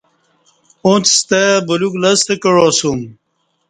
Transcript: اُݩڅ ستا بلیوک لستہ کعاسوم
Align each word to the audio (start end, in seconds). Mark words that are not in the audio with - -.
اُݩڅ 0.85 1.05
ستا 1.19 1.41
بلیوک 1.67 1.93
لستہ 2.01 2.33
کعاسوم 2.41 2.99